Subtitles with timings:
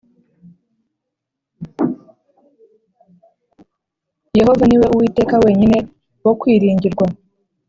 [4.39, 5.77] Yehova niwe Uwiteka wenyine
[6.25, 7.05] wo kwiringirwa